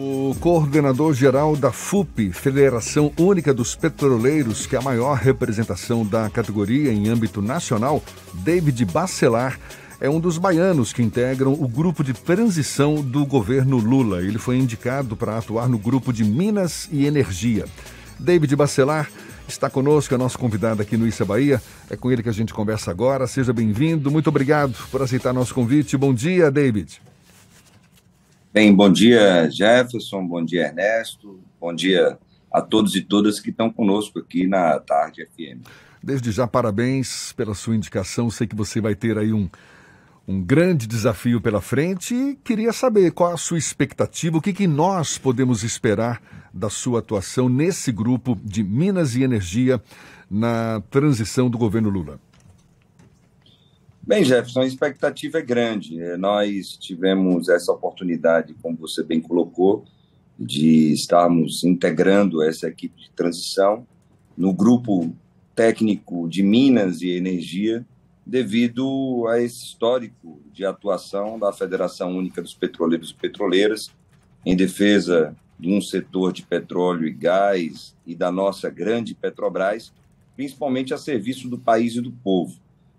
[0.00, 6.92] O coordenador-geral da FUP, Federação Única dos Petroleiros, que é a maior representação da categoria
[6.92, 8.00] em âmbito nacional,
[8.32, 9.58] David Bacelar,
[10.00, 14.22] é um dos baianos que integram o grupo de transição do governo Lula.
[14.22, 17.64] Ele foi indicado para atuar no grupo de Minas e Energia.
[18.20, 19.10] David Bacelar
[19.48, 21.60] está conosco, é nosso convidado aqui no Issa Bahia.
[21.90, 23.26] É com ele que a gente conversa agora.
[23.26, 24.12] Seja bem-vindo.
[24.12, 25.96] Muito obrigado por aceitar nosso convite.
[25.96, 27.00] Bom dia, David.
[28.50, 32.18] Bem, bom dia, Jefferson, bom dia, Ernesto, bom dia
[32.50, 35.68] a todos e todas que estão conosco aqui na Tarde FM.
[36.02, 38.30] Desde já, parabéns pela sua indicação.
[38.30, 39.50] Sei que você vai ter aí um,
[40.26, 44.66] um grande desafio pela frente e queria saber qual a sua expectativa, o que, que
[44.66, 49.78] nós podemos esperar da sua atuação nesse grupo de Minas e Energia
[50.30, 52.18] na transição do governo Lula.
[54.08, 56.00] Bem, Jefferson, a expectativa é grande.
[56.00, 59.84] É, nós tivemos essa oportunidade, como você bem colocou,
[60.38, 63.86] de estarmos integrando essa equipe de transição
[64.34, 65.14] no grupo
[65.54, 67.84] técnico de Minas e Energia,
[68.24, 73.90] devido a esse histórico de atuação da Federação Única dos Petroleiros e Petroleiras
[74.42, 79.92] em defesa de um setor de petróleo e gás e da nossa grande Petrobras,
[80.34, 82.58] principalmente a serviço do país e do povo.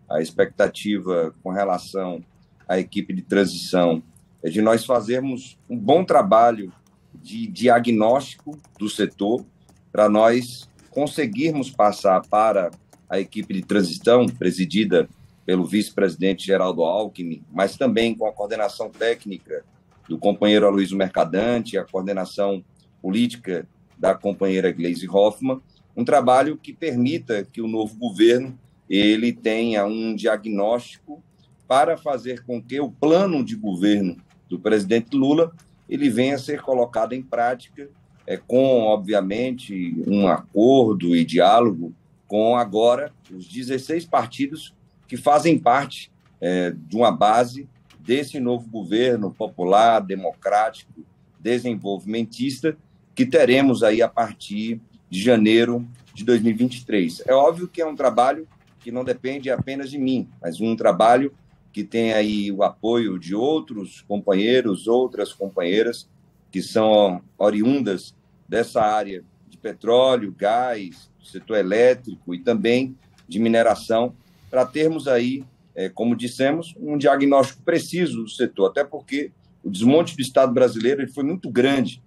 [0.09, 2.23] A expectativa com relação
[2.67, 4.01] à equipe de transição
[4.41, 6.73] é de nós fazermos um bom trabalho
[7.13, 9.45] de diagnóstico do setor
[9.91, 12.71] para nós conseguirmos passar para
[13.09, 15.07] a equipe de transição presidida
[15.45, 19.63] pelo vice-presidente Geraldo Alckmin, mas também com a coordenação técnica
[20.07, 22.63] do companheiro Aloysio Mercadante, a coordenação
[23.01, 25.61] política da companheira Gleisi Hoffmann,
[25.95, 28.57] um trabalho que permita que o novo governo
[28.89, 31.23] ele tenha um diagnóstico
[31.67, 34.17] para fazer com que o plano de governo
[34.49, 35.53] do presidente Lula
[35.87, 37.89] ele venha a ser colocado em prática
[38.25, 41.93] é, com, obviamente, um acordo e diálogo
[42.27, 44.73] com agora os 16 partidos
[45.07, 47.67] que fazem parte é, de uma base
[47.99, 51.03] desse novo governo popular, democrático,
[51.39, 52.77] desenvolvimentista
[53.15, 54.79] que teremos aí a partir
[55.09, 57.23] de janeiro de 2023.
[57.25, 58.47] É óbvio que é um trabalho
[58.89, 61.31] que não depende apenas de mim, mas um trabalho
[61.71, 66.09] que tem aí o apoio de outros companheiros, outras companheiras
[66.51, 68.15] que são oriundas
[68.47, 72.97] dessa área de petróleo, gás, setor elétrico e também
[73.27, 74.15] de mineração,
[74.49, 75.43] para termos aí,
[75.75, 79.31] é, como dissemos, um diagnóstico preciso do setor, até porque
[79.63, 82.01] o desmonte do Estado brasileiro ele foi muito grande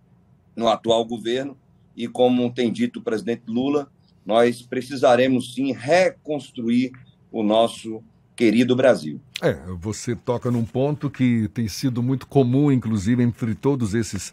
[0.56, 1.56] no atual governo
[1.96, 3.88] e, como tem dito o presidente Lula,
[4.24, 6.92] nós precisaremos sim reconstruir
[7.30, 8.02] o nosso
[8.36, 9.20] querido Brasil.
[9.40, 14.32] É, você toca num ponto que tem sido muito comum, inclusive, entre todos esses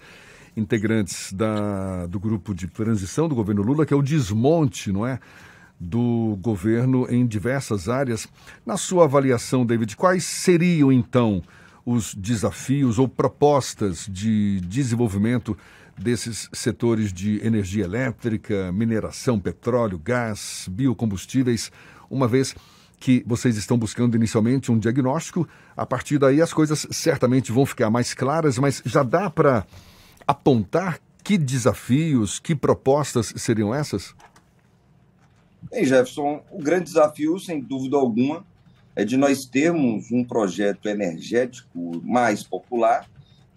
[0.55, 5.19] integrantes da, do grupo de transição do governo Lula, que é o desmonte, não é?
[5.79, 8.27] Do governo em diversas áreas.
[8.65, 11.41] Na sua avaliação, David, quais seriam então
[11.85, 15.57] os desafios ou propostas de desenvolvimento
[15.99, 21.71] desses setores de energia elétrica, mineração, petróleo, gás, biocombustíveis,
[22.09, 22.55] uma vez
[22.99, 25.47] que vocês estão buscando inicialmente um diagnóstico.
[25.75, 29.65] A partir daí as coisas certamente vão ficar mais claras, mas já dá para
[30.25, 34.15] apontar que desafios, que propostas seriam essas?
[35.69, 38.45] Bem, Jefferson, o grande desafio, sem dúvida alguma,
[38.95, 43.07] é de nós termos um projeto energético mais popular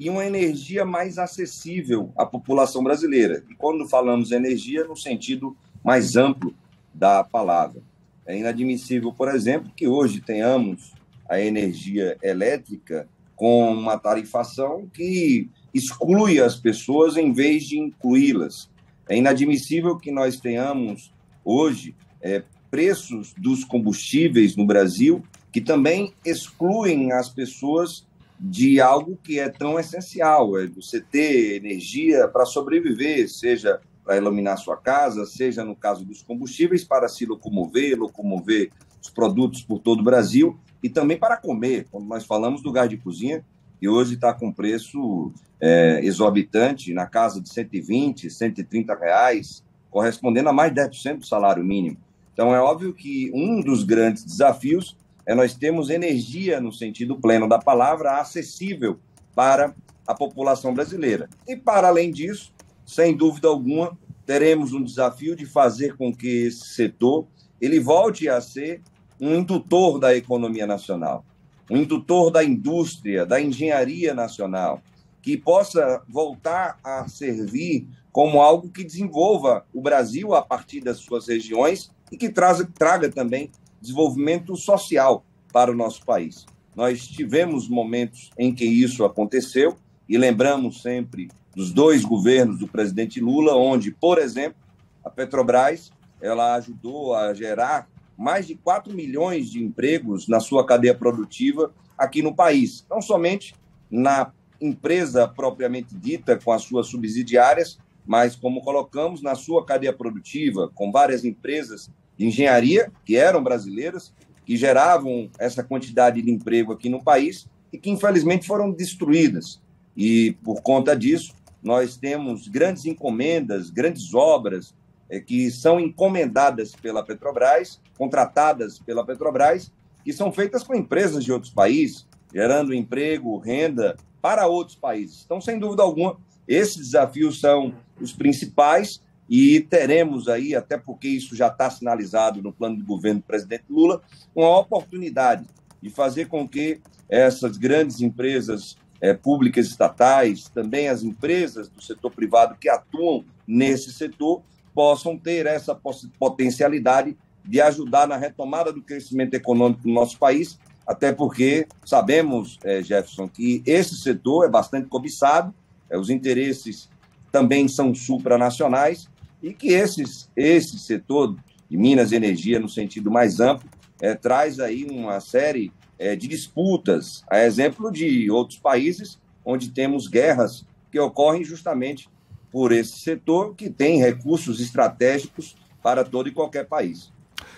[0.03, 3.45] e uma energia mais acessível à população brasileira.
[3.49, 6.53] E quando falamos energia, no sentido mais amplo
[6.93, 7.81] da palavra.
[8.27, 10.93] É inadmissível, por exemplo, que hoje tenhamos
[11.31, 18.69] a energia elétrica com uma tarifação que exclui as pessoas em vez de incluí-las.
[19.09, 21.13] É inadmissível que nós tenhamos
[21.45, 22.43] hoje é,
[22.73, 28.05] preços dos combustíveis no Brasil que também excluem as pessoas
[28.45, 34.59] de algo que é tão essencial, é você ter energia para sobreviver, seja para iluminar
[34.59, 40.01] sua casa, seja no caso dos combustíveis para se locomover, locomover os produtos por todo
[40.01, 41.87] o Brasil e também para comer.
[41.89, 43.45] Quando nós falamos do gás de cozinha,
[43.79, 50.53] que hoje está com preço é, exorbitante, na casa de 120, 130 reais, correspondendo a
[50.53, 51.97] mais de 10% do salário mínimo.
[52.33, 57.49] Então, é óbvio que um dos grandes desafios é nós temos energia, no sentido pleno
[57.49, 58.99] da palavra, acessível
[59.35, 59.75] para
[60.07, 61.29] a população brasileira.
[61.47, 62.53] E, para além disso,
[62.85, 63.97] sem dúvida alguma,
[64.27, 67.27] teremos um desafio de fazer com que esse setor
[67.61, 68.83] ele volte a ser
[69.21, 71.25] um indutor da economia nacional,
[71.71, 74.83] um indutor da indústria, da engenharia nacional.
[75.23, 81.29] que possa voltar a servir como algo que desenvolva o Brasil a partir das suas
[81.29, 83.49] regiões e que traga, traga também
[83.83, 86.47] desenvolvimento social para o nosso país.
[86.75, 89.77] Nós tivemos momentos em que isso aconteceu
[90.09, 94.57] e lembramos sempre dos dois governos do presidente Lula, onde, por exemplo,
[95.05, 100.95] a Petrobras ela ajudou a gerar mais de 4 milhões de empregos na sua cadeia
[100.95, 103.55] produtiva aqui no país, não somente
[103.91, 110.71] na empresa propriamente dita com as suas subsidiárias, mas como colocamos na sua cadeia produtiva,
[110.75, 111.91] com várias empresas
[112.23, 114.13] de engenharia que eram brasileiras,
[114.47, 119.61] que geravam essa quantidade de emprego aqui no país e que infelizmente foram destruídas.
[119.97, 124.73] E por conta disso, nós temos grandes encomendas, grandes obras
[125.11, 129.73] é, que são encomendadas pela Petrobras, contratadas pela Petrobras,
[130.05, 135.23] que são feitas com empresas de outros países, gerando emprego, renda para outros países.
[135.25, 136.17] Então, sem dúvida alguma,
[136.47, 139.01] esses desafios são os principais
[139.35, 143.65] e teremos aí, até porque isso já está sinalizado no plano de governo do presidente
[143.71, 144.03] Lula,
[144.37, 145.47] uma oportunidade
[145.81, 152.11] de fazer com que essas grandes empresas é, públicas estatais, também as empresas do setor
[152.11, 154.43] privado que atuam nesse setor,
[154.75, 155.75] possam ter essa
[156.19, 162.83] potencialidade de ajudar na retomada do crescimento econômico no nosso país, até porque sabemos, é,
[162.83, 165.55] Jefferson, que esse setor é bastante cobiçado,
[165.89, 166.91] é, os interesses
[167.31, 169.11] também são supranacionais,
[169.43, 171.37] e que esses, esse setor
[171.69, 173.69] de Minas e Energia, no sentido mais amplo,
[174.01, 180.07] é, traz aí uma série é, de disputas, a exemplo de outros países, onde temos
[180.07, 182.09] guerras que ocorrem justamente
[182.51, 187.13] por esse setor que tem recursos estratégicos para todo e qualquer país.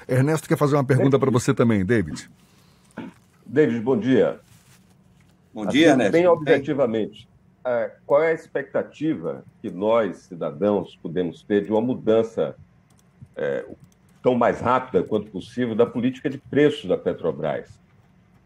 [0.06, 2.30] Ernesto quer fazer uma pergunta para você também, David.
[3.44, 4.40] David, bom dia.
[5.52, 6.12] Bom dia, assim, Ernesto.
[6.12, 7.28] Bem objetivamente,
[8.06, 12.54] qual é a expectativa que nós, cidadãos, podemos ter de uma mudança
[13.34, 13.64] é,
[14.22, 17.82] tão mais rápida quanto possível da política de preços da Petrobras?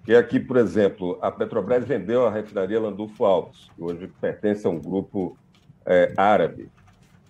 [0.08, 4.70] que aqui, por exemplo, a Petrobras vendeu a refinaria Landulfo Alves, que hoje pertence a
[4.70, 5.36] um grupo
[5.84, 6.70] é, árabe,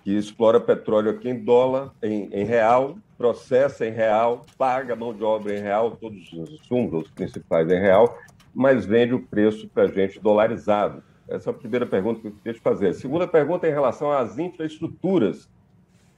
[0.05, 5.25] que explora petróleo aqui em dólar, em, em, real, processa em real, paga mão de
[5.25, 8.17] obra em real, todos os insumos, os principais em real,
[8.55, 11.03] mas vende o preço para a gente dolarizado.
[11.29, 12.89] Essa é a primeira pergunta que eu queria te fazer.
[12.89, 15.49] A segunda pergunta é em relação às infraestruturas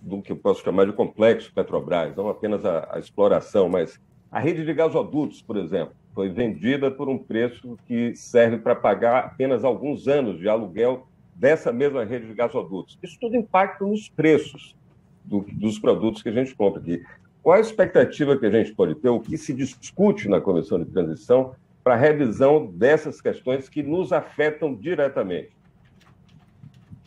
[0.01, 4.39] do que eu posso chamar de complexo Petrobras, não apenas a, a exploração, mas a
[4.39, 9.65] rede de gasodutos, por exemplo foi vendida por um preço que serve para pagar apenas
[9.65, 12.99] alguns anos de aluguel dessa mesma rede de gasodutos.
[13.03, 14.77] Isso tudo impacta nos preços
[15.25, 17.03] do, dos produtos que a gente compra aqui.
[17.43, 20.85] Qual a expectativa que a gente pode ter, o que se discute na comissão de
[20.91, 25.51] transição para a revisão dessas questões que nos afetam diretamente?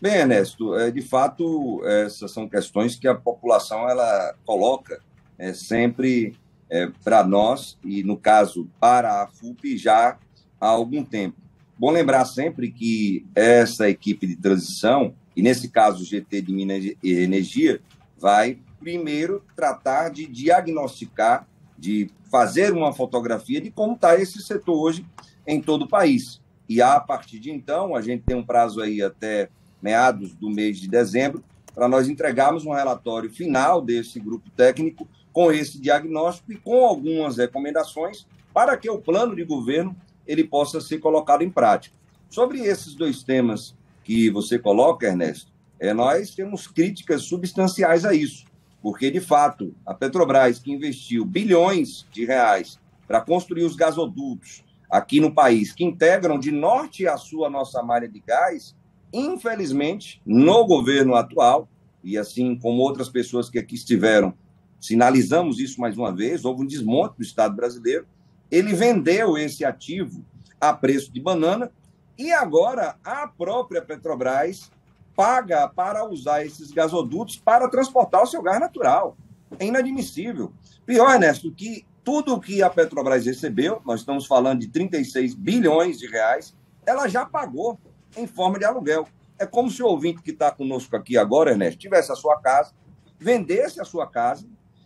[0.02, 5.00] Bem, Ernesto, é, de fato, essas são questões que a população ela coloca
[5.38, 6.36] é, sempre
[6.70, 10.18] é, para nós e, no caso, para a FUP já
[10.60, 11.38] há algum tempo.
[11.78, 16.84] Bom lembrar sempre que essa equipe de transição, e nesse caso o GT de Minas
[16.84, 17.82] e Energia,
[18.18, 21.48] vai primeiro tratar de diagnosticar,
[21.84, 25.06] de fazer uma fotografia de como está esse setor hoje
[25.46, 26.40] em todo o país.
[26.70, 29.50] E a partir de então, a gente tem um prazo aí até
[29.82, 31.44] meados do mês de dezembro,
[31.76, 37.36] para nós entregarmos um relatório final desse grupo técnico com esse diagnóstico e com algumas
[37.36, 39.94] recomendações para que o plano de governo
[40.26, 41.98] ele possa ser colocado em prática.
[42.30, 43.76] Sobre esses dois temas
[44.06, 48.46] que você coloca, Ernesto, é, nós temos críticas substanciais a isso,
[48.84, 54.62] porque, de fato, a Petrobras, que investiu bilhões de reais para construir os gasodutos
[54.92, 58.76] aqui no país, que integram de norte a sul a nossa malha de gás,
[59.14, 61.70] infelizmente, no governo atual,
[62.04, 64.34] e assim como outras pessoas que aqui estiveram
[64.82, 68.06] sinalizamos isso mais uma vez, houve um desmonte do Estado brasileiro,
[68.52, 70.26] ele vendeu esse ativo
[70.60, 71.72] a preço de banana
[72.18, 74.70] e agora a própria Petrobras
[75.16, 79.16] paga para usar esses gasodutos para transportar o seu gás natural.
[79.60, 80.52] É inadmissível.
[80.86, 86.08] Pior, Ernesto, que tudo que a Petrobras recebeu, nós estamos falando de 36 bilhões de
[86.08, 86.56] reais,
[86.86, 87.80] ela já pagou
[88.18, 89.08] em forma de aluguel.
[89.40, 92.74] É como se o ouvinte que está conosco aqui agora, Ernesto, tivesse a sua casa,
[93.20, 94.46] vendesse a sua casa,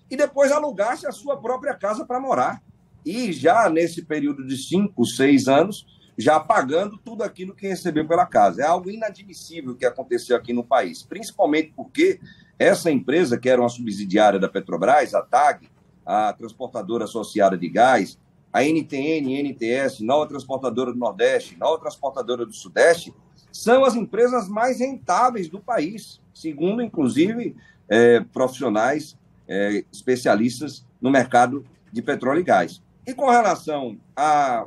[0.10, 2.62] e depois alugasse a sua própria casa para morar.
[3.06, 5.86] E já nesse período de cinco, seis anos,
[6.18, 8.64] já pagando tudo aquilo que recebeu pela casa.
[8.64, 12.20] É algo inadmissível que aconteceu aqui no país, principalmente porque
[12.58, 15.70] essa empresa, que era uma subsidiária da Petrobras, a TAG,
[16.06, 18.18] a Transportadora Associada de Gás,
[18.52, 23.14] a NTN, NTS, Nova Transportadora do Nordeste, Nova Transportadora do Sudeste,
[23.52, 27.56] são as empresas mais rentáveis do país, segundo, inclusive,
[27.88, 32.82] é, profissionais é, especialistas no mercado de petróleo e gás.
[33.06, 34.66] E com relação à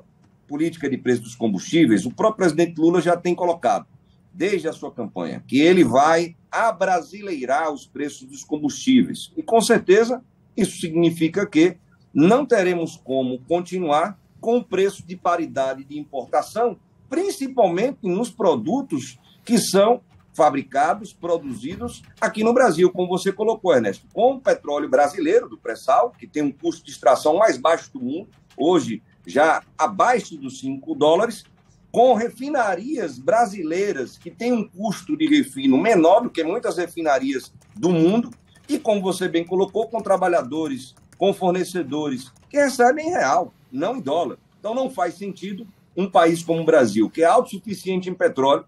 [0.51, 3.87] política de preço dos combustíveis, o próprio presidente Lula já tem colocado,
[4.35, 9.33] desde a sua campanha, que ele vai abrasileirar os preços dos combustíveis.
[9.37, 10.25] E com certeza
[10.57, 11.77] isso significa que
[12.13, 16.77] não teremos como continuar com o preço de paridade de importação,
[17.09, 20.01] principalmente nos produtos que são
[20.33, 26.11] fabricados, produzidos aqui no Brasil, como você colocou, Ernesto, com o petróleo brasileiro, do pré-sal,
[26.11, 29.01] que tem um custo de extração mais baixo do mundo, hoje
[29.31, 31.45] já abaixo dos 5 dólares,
[31.91, 37.91] com refinarias brasileiras que têm um custo de refino menor do que muitas refinarias do
[37.91, 38.31] mundo,
[38.69, 44.01] e como você bem colocou, com trabalhadores, com fornecedores que recebem em real, não em
[44.01, 44.39] dólar.
[44.59, 48.65] Então não faz sentido um país como o Brasil, que é autossuficiente em petróleo,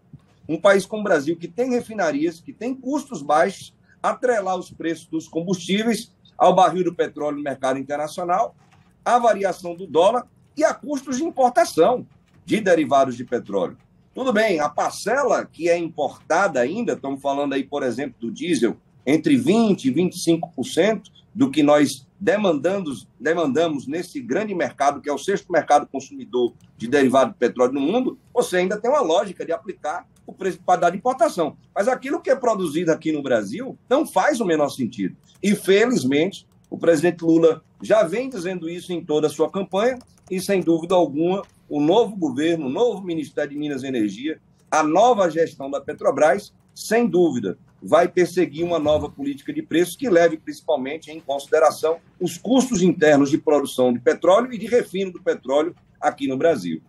[0.49, 5.07] um país como o Brasil, que tem refinarias, que tem custos baixos, atrelar os preços
[5.07, 8.57] dos combustíveis ao barril do petróleo no mercado internacional,
[9.04, 12.06] a variação do dólar e a custos de importação
[12.44, 13.76] de derivados de petróleo.
[14.14, 18.76] Tudo bem, a parcela que é importada ainda, estamos falando aí, por exemplo, do diesel,
[19.06, 21.02] entre 20% e 25%
[21.35, 26.87] do que nós demandamos, demandamos nesse grande mercado, que é o sexto mercado consumidor de
[26.87, 30.64] derivado de petróleo no mundo, você ainda tem uma lógica de aplicar o preço de
[30.64, 31.56] paridade de importação.
[31.75, 35.16] Mas aquilo que é produzido aqui no Brasil não faz o menor sentido.
[35.42, 39.98] E, felizmente, o presidente Lula já vem dizendo isso em toda a sua campanha,
[40.30, 44.82] e, sem dúvida alguma, o novo governo, o novo Ministério de Minas e Energia, a
[44.82, 50.36] nova gestão da Petrobras, sem dúvida, vai perseguir uma nova política de preços que leve
[50.38, 55.74] principalmente em consideração os custos internos de produção de petróleo e de refino do petróleo
[56.00, 56.80] aqui no Brasil.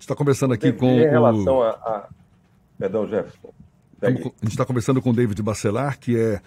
[0.00, 0.86] Está conversando aqui com.
[0.86, 1.62] Em relação o...
[1.62, 2.08] a, a.
[2.78, 3.52] Perdão, Jefferson.
[4.02, 6.40] A gente está conversando com o David Bacelar, que é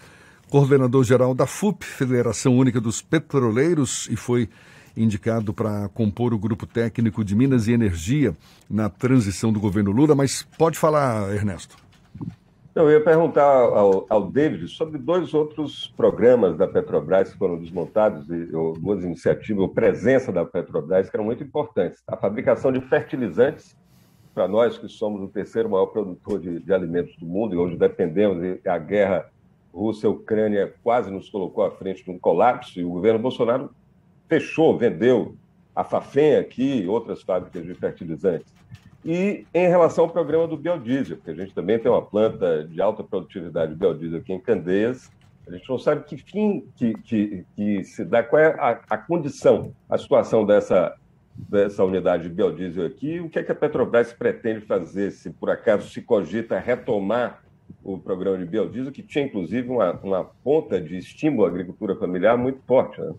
[0.49, 4.49] coordenador-geral da FUP, Federação Única dos Petroleiros, e foi
[4.97, 8.35] indicado para compor o grupo técnico de Minas e Energia
[8.69, 10.15] na transição do governo Lula.
[10.15, 11.77] Mas pode falar, Ernesto.
[12.75, 18.29] Eu ia perguntar ao, ao, David sobre dois outros programas da Petrobras que foram desmontados,
[18.29, 22.01] e, ou duas iniciativas, ou presença da Petrobras, que eram muito importantes.
[22.07, 23.75] A fabricação de fertilizantes,
[24.33, 27.75] para nós que somos o terceiro maior produtor de, de alimentos do mundo, e hoje
[27.75, 29.29] dependemos, e a guerra
[29.73, 33.69] Rússia-Ucrânia quase nos colocou à frente de um colapso, e o governo Bolsonaro
[34.27, 35.35] fechou, vendeu
[35.75, 38.53] a Fafem aqui e outras fábricas de fertilizantes.
[39.03, 42.81] E em relação ao programa do biodiesel, porque a gente também tem uma planta de
[42.81, 45.09] alta produtividade de biodiesel aqui em Candeias,
[45.47, 48.97] a gente não sabe que fim que, que, que se dá, qual é a, a,
[48.97, 50.95] condição, a situação dessa,
[51.35, 55.49] dessa unidade de biodiesel aqui, o que é que a Petrobras pretende fazer, se por
[55.49, 57.41] acaso se cogita retomar
[57.83, 62.37] o programa de biodiesel, que tinha inclusive uma, uma ponta de estímulo à agricultura familiar
[62.37, 62.99] muito forte.
[63.01, 63.13] Né?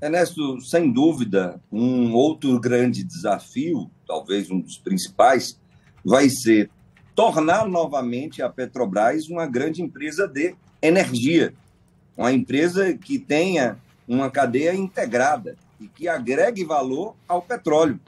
[0.00, 5.60] Ernesto, sem dúvida, um outro grande desafio, talvez um dos principais,
[6.04, 6.70] vai ser
[7.14, 11.52] tornar novamente a Petrobras uma grande empresa de energia,
[12.16, 17.98] uma empresa que tenha uma cadeia integrada e que agregue valor ao petróleo.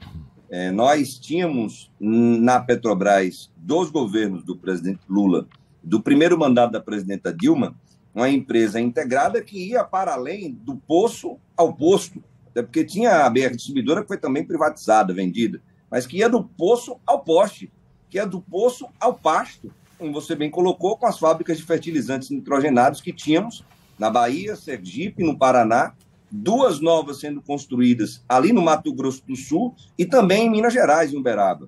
[0.51, 5.47] É, nós tínhamos na Petrobras, dos governos do presidente Lula,
[5.81, 7.73] do primeiro mandato da presidenta Dilma,
[8.13, 13.29] uma empresa integrada que ia para além do poço ao posto, até porque tinha a
[13.29, 17.71] BR Distribuidora que foi também privatizada, vendida, mas que ia do poço ao poste,
[18.09, 22.29] que ia do poço ao pasto, como você bem colocou, com as fábricas de fertilizantes
[22.29, 23.63] nitrogenados que tínhamos
[23.97, 25.93] na Bahia, Sergipe, no Paraná,
[26.31, 31.13] duas novas sendo construídas ali no Mato Grosso do Sul e também em Minas Gerais,
[31.13, 31.67] em Uberaba.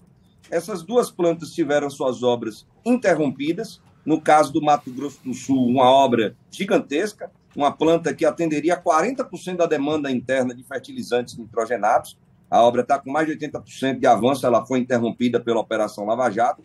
[0.49, 5.89] Essas duas plantas tiveram suas obras interrompidas, no caso do Mato Grosso do Sul, uma
[5.89, 12.17] obra gigantesca, uma planta que atenderia 40% da demanda interna de fertilizantes nitrogenados.
[12.49, 16.29] A obra está com mais de 80% de avanço, ela foi interrompida pela Operação Lava
[16.29, 16.63] Jato.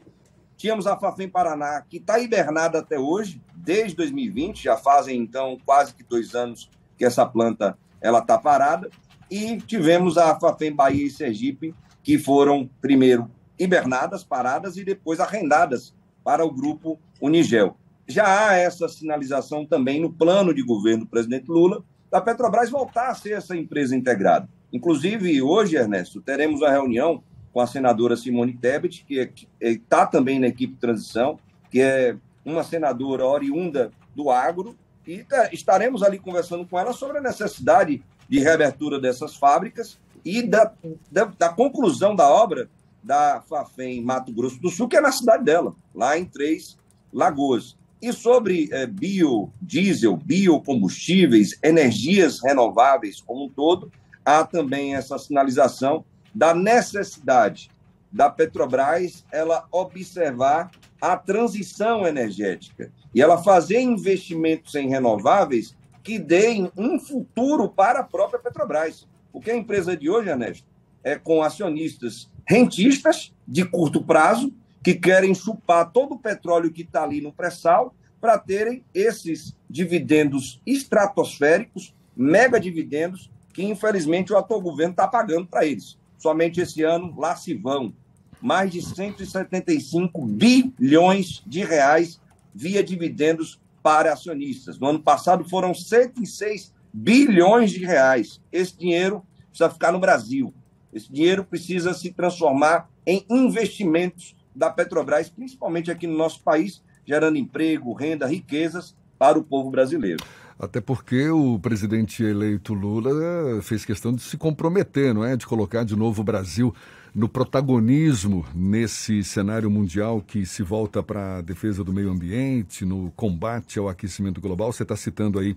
[0.56, 5.94] Tínhamos a Fafem Paraná, que está hibernada até hoje, desde 2020, já fazem então quase
[5.94, 8.88] que dois anos que essa planta ela está parada.
[9.30, 15.94] E tivemos a Fafem Bahia e Sergipe, que foram primeiro hibernadas, paradas e depois arrendadas
[16.24, 17.76] para o grupo Unigel.
[18.06, 23.10] Já há essa sinalização também no plano de governo do presidente Lula, da Petrobras voltar
[23.10, 24.48] a ser essa empresa integrada.
[24.72, 30.38] Inclusive, hoje, Ernesto, teremos uma reunião com a senadora Simone Tebet, que está é, também
[30.38, 31.38] na equipe de transição,
[31.70, 34.76] que é uma senadora oriunda do agro,
[35.08, 40.42] e tá, estaremos ali conversando com ela sobre a necessidade de reabertura dessas fábricas e
[40.42, 40.70] da,
[41.10, 42.68] da, da conclusão da obra
[43.02, 46.76] da Fafem Mato Grosso do Sul, que é na cidade dela, lá em Três
[47.10, 47.74] Lagoas.
[48.02, 53.90] E sobre é, biodiesel, biocombustíveis, energias renováveis como um todo,
[54.22, 57.70] há também essa sinalização da necessidade
[58.10, 66.70] da Petrobras ela observar a transição energética e ela fazer investimentos em renováveis que deem
[66.76, 69.06] um futuro para a própria Petrobras.
[69.32, 70.66] Porque a empresa de hoje, Ernesto,
[71.04, 77.02] é com acionistas rentistas de curto prazo que querem chupar todo o petróleo que está
[77.02, 84.92] ali no pré-sal para terem esses dividendos estratosféricos, mega dividendos, que infelizmente o atual governo
[84.92, 85.98] está pagando para eles.
[86.18, 87.94] Somente esse ano, lá se vão
[88.40, 92.20] mais de 175 bilhões de reais
[92.54, 94.78] via dividendos para acionistas.
[94.78, 98.40] No ano passado foram 106 bilhões de reais.
[98.52, 100.52] Esse dinheiro precisa ficar no Brasil.
[100.92, 107.38] Esse dinheiro precisa se transformar em investimentos da Petrobras, principalmente aqui no nosso país, gerando
[107.38, 110.24] emprego, renda, riquezas para o povo brasileiro.
[110.58, 115.36] Até porque o presidente eleito Lula fez questão de se comprometer, não é?
[115.36, 116.74] De colocar de novo o Brasil
[117.14, 123.10] no protagonismo nesse cenário mundial que se volta para a defesa do meio ambiente, no
[123.12, 124.72] combate ao aquecimento global.
[124.72, 125.56] Você está citando aí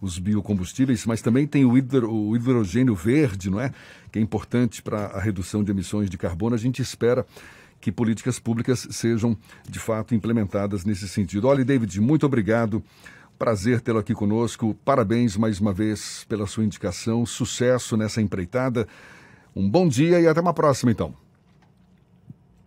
[0.00, 3.72] os biocombustíveis, mas também tem o, hidro, o hidrogênio verde, não é?
[4.10, 6.54] Que é importante para a redução de emissões de carbono.
[6.54, 7.26] A gente espera
[7.80, 9.36] que políticas públicas sejam
[9.68, 11.48] de fato implementadas nesse sentido.
[11.48, 12.82] Olha, David, muito obrigado.
[13.38, 14.74] Prazer tê-lo aqui conosco.
[14.84, 17.26] Parabéns mais uma vez pela sua indicação.
[17.26, 18.86] Sucesso nessa empreitada.
[19.54, 21.14] Um bom dia e até uma próxima, então.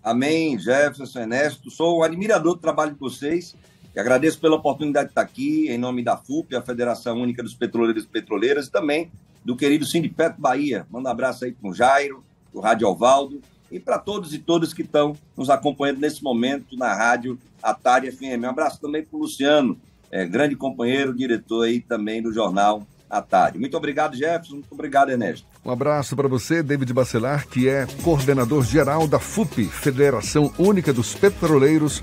[0.03, 1.71] Amém, Jefferson, Ernesto.
[1.71, 3.55] Sou um admirador do trabalho de vocês
[3.95, 7.55] e agradeço pela oportunidade de estar aqui em nome da FUP, a Federação Única dos
[7.55, 9.09] Petroleiros e Petroleiras, e também
[9.43, 10.85] do querido Sindipeto Bahia.
[10.91, 13.41] Manda um abraço aí para o Jairo, o Rádio Alvaldo
[13.71, 18.43] e para todos e todas que estão nos acompanhando nesse momento na Rádio Atari FM.
[18.43, 19.79] Um abraço também para o Luciano,
[20.15, 23.59] é, grande companheiro, diretor aí também do jornal à tarde.
[23.59, 24.55] Muito obrigado, Jefferson.
[24.55, 25.45] Muito obrigado, Ernesto.
[25.63, 31.13] Um abraço para você, David Bacelar, que é coordenador geral da FUP, Federação Única dos
[31.13, 32.01] Petroleiros,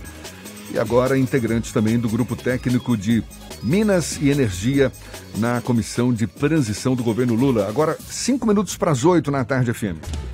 [0.70, 3.24] e agora integrante também do grupo técnico de
[3.62, 4.92] Minas e Energia
[5.38, 7.66] na Comissão de Transição do governo Lula.
[7.66, 10.32] Agora, cinco minutos para as oito na tarde, FM.